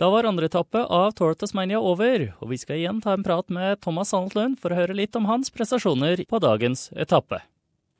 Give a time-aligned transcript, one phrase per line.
[0.00, 3.50] Da var andre etappe av Tour Tasmania over, og vi skal igjen ta en prat
[3.52, 7.42] med Thomas Sandlund for å høre litt om hans prestasjoner på dagens etappe.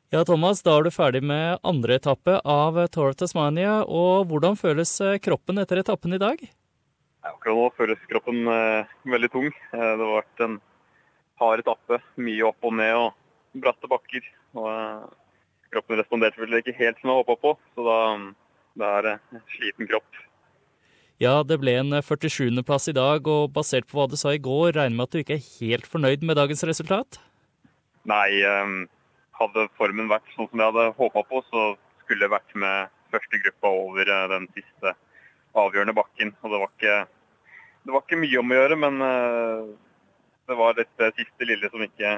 [0.09, 4.95] Ja, Thomas, da er du ferdig med andre etappe av Tour Tasmania, og hvordan føles
[5.05, 6.41] eh, kroppen etter etappen i dag?
[7.21, 9.51] akkurat nå føles kroppen eh, veldig tung.
[9.53, 10.57] Eh, det har vært en
[11.43, 14.25] hard etappe, mye opp og ned og bratte bakker.
[14.57, 15.05] Og, eh,
[15.77, 18.01] kroppen responderte vel ikke helt som jeg håpa på, så da,
[18.81, 20.25] det er det sliten kropp.
[21.21, 24.71] Ja, det ble en 47.-plass i dag, og basert på hva du sa i går,
[24.73, 27.19] regner med at du ikke er helt fornøyd med dagens resultat?
[28.09, 28.87] Nei, um,
[29.37, 31.65] hadde formen vært sånn som jeg hadde håpa på, så
[32.01, 34.95] skulle jeg vært med første gruppa over uh, den siste
[35.61, 36.33] avgjørende bakken.
[36.41, 36.97] Og det var ikke,
[37.85, 39.69] det var ikke mye om å gjøre, men uh,
[40.49, 42.15] det var dette siste lille som ikke,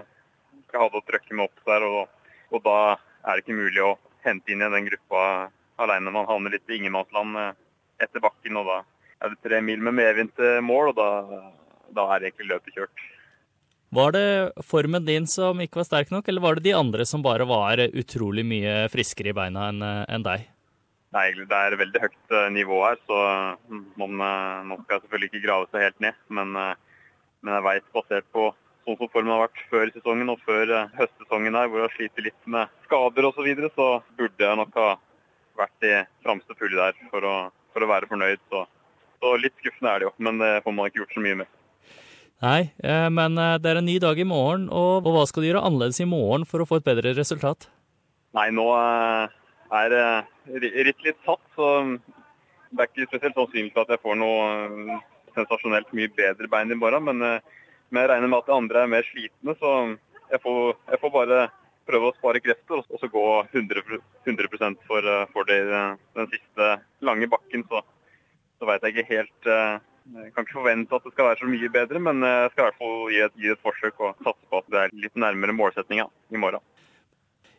[0.63, 1.89] ikke hadde å trøkke meg opp der.
[1.89, 5.27] Og, og, da er det ikke mulig å hente inn i den gruppa
[5.83, 6.15] alene.
[6.15, 7.59] Man havner litt i ingenmannsland
[8.03, 8.79] etter bakken, og da
[9.23, 11.11] er det tre mil med medvind til mål, og da,
[11.95, 13.05] da er egentlig løpet kjørt.
[13.93, 14.29] Var det
[14.65, 17.83] formen din som ikke var sterk nok, eller var det de andre som bare var
[17.93, 20.49] utrolig mye friskere i beina enn en deg?
[21.13, 23.17] Nei, det er veldig høyt eh, nivå her, så
[24.01, 26.21] man, eh, man skal selvfølgelig ikke grave seg helt ned.
[26.33, 27.03] Men, eh,
[27.45, 28.47] men jeg veit, basert på
[28.87, 32.49] sånn som formen har vært før sesongen og før høstsesongen her, hvor jeg sliter litt
[32.55, 34.89] med skader osv., så, videre, så burde jeg nok ha
[35.61, 35.93] vært i
[36.25, 37.37] framste fulle der for å,
[37.73, 38.41] for å være fornøyd.
[38.53, 38.67] Så
[39.23, 41.51] så litt skuffende er det jo, men det får man ikke gjort så mye med.
[42.43, 45.49] Nei, eh, men eh, det er en ny dag i morgen, og hva skal du
[45.49, 47.69] gjøre annerledes i morgen for å få et bedre resultat?
[48.35, 49.37] Nei, nå eh,
[49.79, 49.95] er
[50.89, 51.69] ritt litt satt, så
[52.73, 54.99] det er ikke spesielt sannsynlig at jeg får noe
[55.37, 57.07] sensasjonelt mye bedre bein i morgen.
[57.07, 59.77] Men, men jeg regner med at de andre er mer slitne, så
[60.33, 61.45] jeg får, jeg får bare
[61.89, 65.63] prøve å spare krefter og så gå 100, 100 for, for det,
[66.19, 67.67] den siste lange bakken.
[67.69, 67.83] Så
[68.63, 69.81] så veit jeg ikke helt eh,
[70.13, 72.63] Jeg kan ikke forvente at det skal være så mye bedre, men eh, jeg skal
[72.63, 75.19] i hvert fall gi et, gi et forsøk og satse på at det er litt
[75.19, 76.63] nærmere målsettinga i morgen.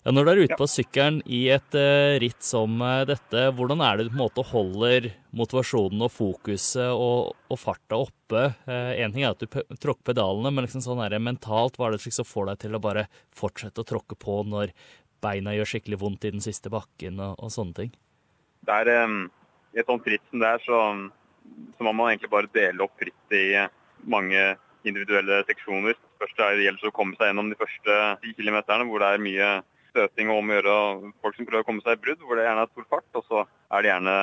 [0.03, 3.79] Ja, Når du er ute på sykkelen i et uh, ritt som uh, dette, hvordan
[3.87, 8.49] er det du på en måte holder motivasjonen og fokuset og, og farta oppe?
[8.67, 11.95] Én uh, ting er at du tråkker pedalene, men liksom sånn her, mentalt, hva er
[11.95, 14.75] det som får deg til å bare fortsette å tråkke på når
[15.23, 17.97] beina gjør skikkelig vondt i den siste bakken og, og sånne ting?
[18.67, 19.29] Det er, um,
[19.71, 20.85] i et sånt ritt som det er, så,
[21.77, 23.67] så, må man egentlig bare dele opp rittet i
[24.03, 24.49] mange
[24.83, 25.95] individuelle seksjoner.
[26.19, 29.31] Først er det gjelder å komme seg gjennom de første ti kilometerne, hvor det er
[29.31, 29.53] mye
[29.93, 30.77] støting og om å gjøre
[31.23, 33.09] folk som prøver å komme seg i brudd, hvor det gjerne er stor fart.
[33.19, 34.17] Og så er det gjerne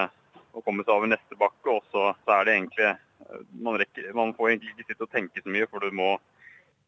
[0.50, 2.92] å komme seg over neste bakke, og så, så er det egentlig
[3.52, 6.16] man, rekker, man, får egentlig ikke sitte og tenke så mye, for du må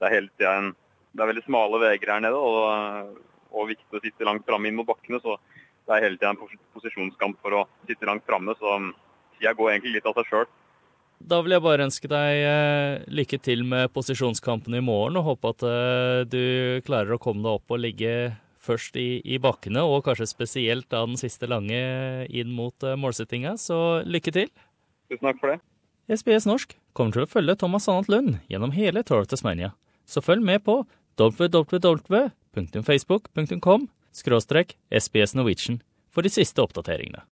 [0.01, 0.73] Det er hele tida en
[1.13, 3.21] Det er veldig smale veier her nede, og,
[3.53, 5.21] og viktig å sitte langt framme inn mot bakkene.
[5.21, 5.37] så
[5.87, 6.41] det er hele tida en
[6.73, 8.79] posisjonskamp for å sitte langt framme, så
[9.37, 10.51] tida går egentlig litt av seg sjøl.
[11.23, 15.53] Da vil jeg bare ønske deg eh, lykke til med posisjonskampen i morgen, og håpe
[15.53, 16.43] at eh, du
[16.87, 18.15] klarer å komme deg opp og ligge
[18.63, 21.81] først i, i bakkene, og kanskje spesielt da den siste lange
[22.31, 23.57] inn mot uh, målsettinga.
[23.61, 24.49] Så lykke til.
[25.11, 25.59] Tusen takk for det.
[26.13, 29.71] SBS Norsk kommer til å følge Thomas Sannat Lund gjennom hele Tour of Tasmania,
[30.05, 30.75] så følg med på
[31.21, 33.81] www.facebook.com
[34.13, 35.81] skråstrek SBS Norwegian
[36.13, 37.23] for de siste oppdateringene.